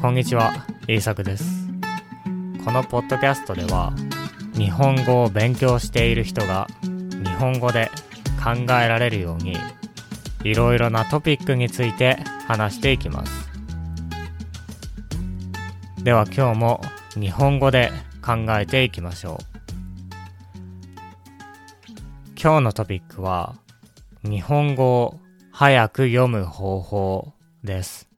[0.00, 0.52] こんにちは、
[0.86, 1.66] イーサクです。
[2.64, 3.92] このポッドキャストでは、
[4.54, 6.68] 日本語を勉強している人が
[7.24, 7.90] 日本語で
[8.40, 9.56] 考えられるように、
[10.44, 13.48] いろいろなトピックについて話していきます。
[16.04, 16.80] では今日も
[17.14, 17.90] 日本語で
[18.24, 19.44] 考えていきましょう。
[22.40, 23.56] 今日のトピックは、
[24.22, 25.18] 日本語を
[25.50, 27.32] 早く読む方法
[27.64, 28.08] です。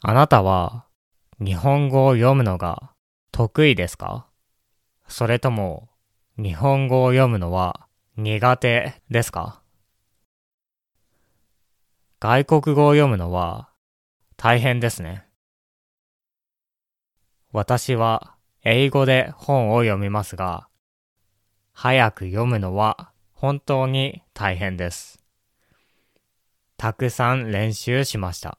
[0.00, 0.86] あなたは
[1.40, 2.92] 日本語を読むのが
[3.32, 4.28] 得意ですか？
[5.08, 5.88] それとも
[6.36, 9.60] 日本語を読むのは苦手ですか？
[12.20, 13.70] 外国語を読むのは
[14.36, 15.24] 大変ですね。
[17.52, 20.68] 私は英語で本を読みますが、
[21.72, 25.18] 早く読むのは本当に大変です。
[26.76, 28.58] たくさん練習しました。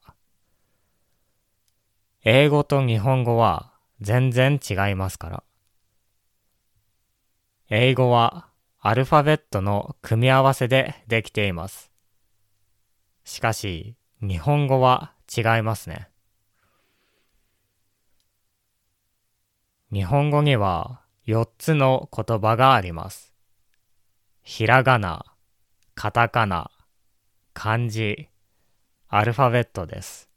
[2.24, 5.44] 英語と日本語は全然違いますから。
[7.70, 11.92] 英語はアルファベットの組み合わせでできています。
[13.24, 16.10] しかし、日本語は違いますね。
[19.94, 23.34] 日本語には4つの言葉があります。
[24.44, 25.26] ひらがな、
[25.96, 26.70] カタカナ、
[27.54, 28.28] 漢字、
[29.08, 30.29] アルファベットです。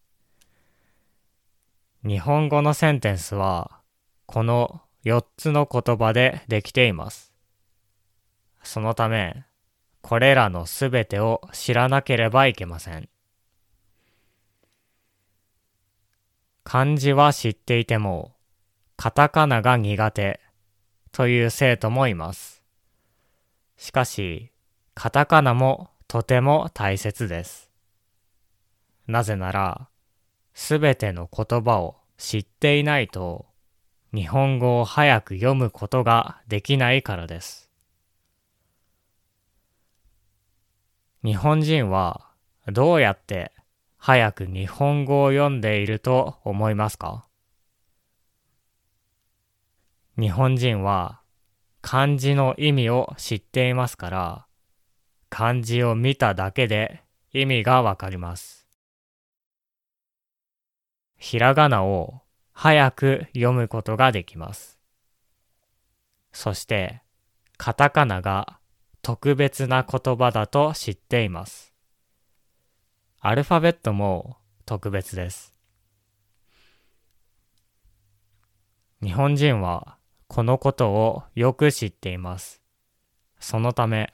[2.04, 3.70] 日本語のセンテンスは
[4.26, 7.32] この4つの言葉でできています。
[8.64, 9.44] そのため、
[10.00, 13.08] これらのすべてを知らなければいけません。
[16.64, 18.34] 漢字は知っていても、
[18.96, 20.40] カタカナが苦手
[21.12, 22.64] という生徒もいます。
[23.76, 24.50] しかし、
[24.94, 27.70] カタカナもとても大切です。
[29.06, 29.88] なぜなら、
[30.54, 33.46] すべての言葉を知っていないと、
[34.14, 37.70] 日本語を早く読むことができないからです。
[41.24, 42.28] 日本人は
[42.66, 43.52] どうやって
[43.96, 47.24] 早く日本語を読んでいると思いますか？
[50.18, 51.20] 日本人は
[51.80, 54.46] 漢字の意味を知っていますから、
[55.30, 57.02] 漢字を見ただけで
[57.32, 58.61] 意味がわかります。
[61.22, 62.22] ひらがなを
[62.52, 64.80] 早く読むことができます。
[66.32, 67.00] そして、
[67.58, 68.58] カタカナが
[69.02, 71.72] 特別な言葉だと知っています。
[73.20, 75.54] アルファベットも特別です。
[79.00, 82.60] 日本人はこのことをよく知っています。
[83.38, 84.12] そのため、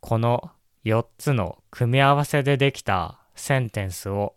[0.00, 0.50] この
[0.84, 4.34] 4つの組み合わせでできたセンテンスを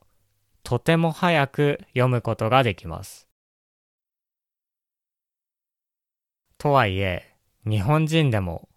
[0.64, 3.28] とても早く読むことができます。
[6.58, 7.36] とはいえ、
[7.66, 8.70] 日本人でも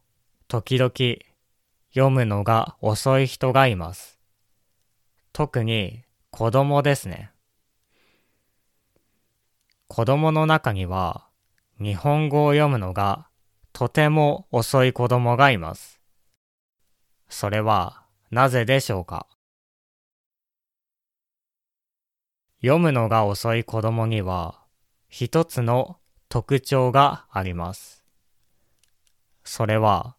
[0.48, 0.90] 時々
[1.90, 4.18] 読むのが遅い人がいます。
[5.32, 7.30] 特に子供ですね。
[9.86, 11.28] 子供の中には
[11.80, 13.28] 日本語を読むのが
[13.72, 16.00] とても遅い子供がいます。
[17.28, 19.28] それはなぜでしょうか？
[22.60, 24.62] 読むのが遅い子供には
[25.08, 28.04] 一つの特徴があります。
[29.44, 30.16] それは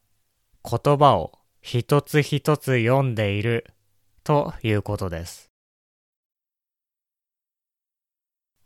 [0.64, 3.66] 言葉を一つ一つ読んでいる
[4.24, 5.52] ということです。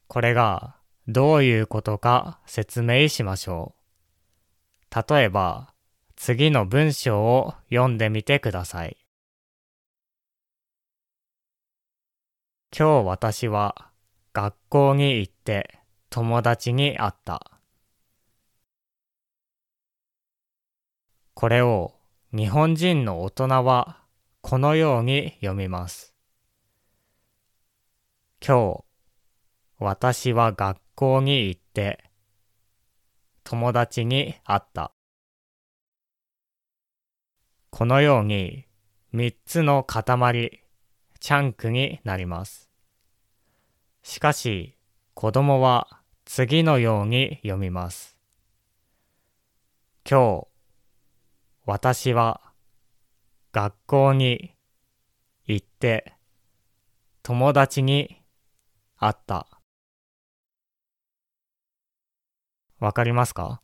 [0.07, 0.75] これが
[1.07, 5.13] どういうことか説明しましょう。
[5.13, 5.73] 例えば、
[6.15, 9.00] 次の文章を読んでみてください。
[12.73, 13.89] 今日私は
[14.31, 17.59] 学校に行って友達に会った。
[21.33, 21.95] これを
[22.33, 23.97] 日本人の大人は
[24.39, 26.13] このように読みます。
[28.39, 28.83] 今日、
[29.77, 32.05] 私は学校に行って
[33.43, 34.93] 友達に会った。
[37.69, 38.65] このように
[39.11, 40.61] 三つの塊、
[41.21, 42.67] チャンクになります。
[44.01, 44.75] しかし、
[45.13, 48.17] 子供は次のように読みます。
[50.03, 50.47] 今日、
[51.67, 52.41] 私は
[53.51, 54.55] 学校に
[55.45, 56.15] 行って
[57.21, 58.23] 友達に
[58.97, 59.47] 会った。
[62.79, 63.61] わかりますか？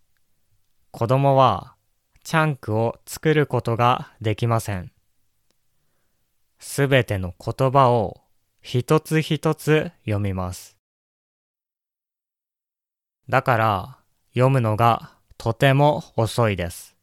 [0.92, 1.76] 子供は
[2.24, 4.92] チャンクを作ることができません。
[6.60, 8.22] すべての言葉を
[8.62, 10.78] 一つ一つ読みます。
[13.30, 13.98] だから
[14.34, 16.96] 読むのがとても遅いです。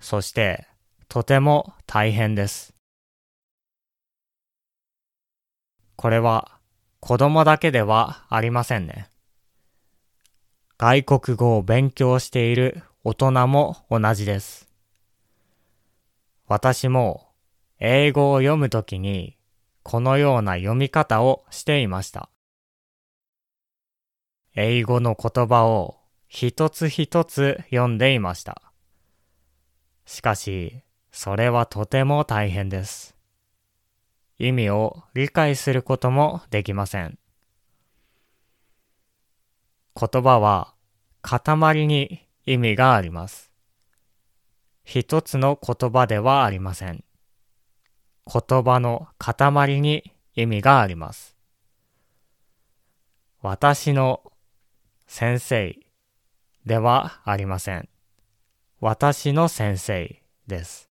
[0.00, 0.66] そして
[1.08, 2.74] とても大変です。
[5.96, 6.58] これは
[7.00, 9.08] 子供だけではありませんね。
[10.76, 14.68] 外国語を勉強している大人も同じです。
[16.48, 17.28] 私も
[17.78, 19.36] 英語を読むときに
[19.82, 22.30] このような読み方をしていました。
[24.54, 25.98] 英語の言葉を
[26.28, 28.62] 一つ一つ読んでいました。
[30.06, 33.16] しかし、それはとても大変です。
[34.38, 37.18] 意味を理解することもできません。
[39.94, 40.74] 言葉は
[41.22, 43.52] 塊に意味があります。
[44.82, 47.04] 一つの言葉ではありません。
[48.26, 51.36] 言葉の塊に意味があります。
[53.42, 54.22] 私の
[55.06, 55.76] 先生
[56.64, 57.88] ではありません。
[58.80, 60.88] 私の先生です。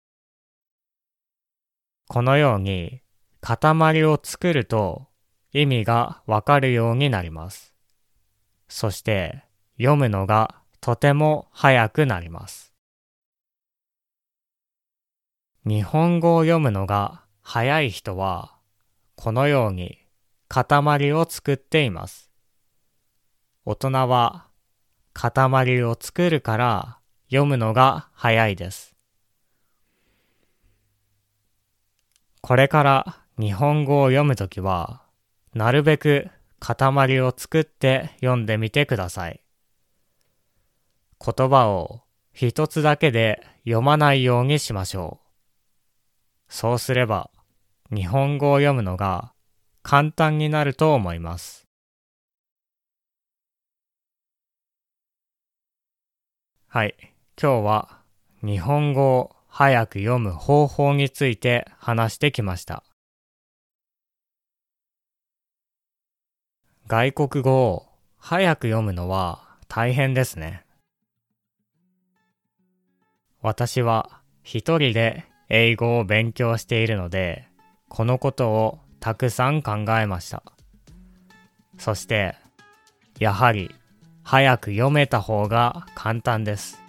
[2.08, 3.02] このように
[3.40, 5.08] 塊を作ると
[5.54, 7.74] 意味がわかるようになります。
[8.68, 9.44] そして
[9.78, 12.71] 読むのがとても早くなります。
[15.64, 18.56] 日本語を読むのが早い人は
[19.16, 20.00] このように
[20.48, 22.32] 塊を作っています。
[23.64, 24.48] 大人は
[25.14, 26.98] 塊を作るから
[27.30, 28.96] 読むのが早いです。
[32.42, 35.04] これから日本語を読むときは、
[35.54, 36.30] なるべく
[36.60, 39.42] 塊を作って読んでみてください。
[41.24, 42.02] 言葉を
[42.34, 45.31] 一つだけで読まないようにしましょう。
[46.54, 47.32] そうすれば、
[47.96, 49.32] 日本語を読むのが
[49.84, 51.66] 簡単になると思います。
[56.68, 56.96] はい。
[57.42, 58.00] 今日は
[58.44, 62.84] 日本語を早く読む方法について話してきました。
[66.88, 67.88] 外国語を
[68.18, 70.66] 早く読むのは大変ですね。
[73.42, 77.44] 私は一人で英語を勉強しているので、
[77.90, 80.44] このことをたくさん考えました。
[81.78, 82.36] そして、
[83.20, 83.76] やはり
[84.24, 86.80] 早く読めた方が簡単です。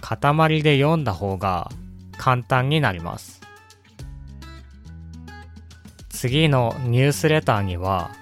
[0.00, 1.70] 塊で読んだ方が
[2.16, 3.42] 簡単になります。
[6.08, 8.12] 次のニュースレターには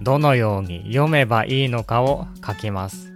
[0.00, 3.11] どのように読めばいいのかを書きます。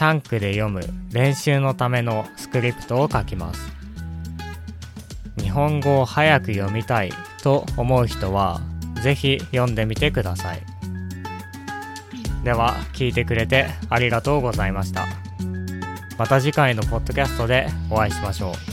[0.00, 0.80] チャンクで読む
[1.12, 3.60] 練習のためのスクリプトを書きます。
[5.38, 7.12] 日本語を早く読みたい
[7.42, 8.62] と思う人は
[9.02, 10.62] ぜひ読んでみてください。
[12.44, 15.06] では聞いてくれてありがとうございました。
[16.16, 18.69] また次回のポッドキャストでお会いしましょう。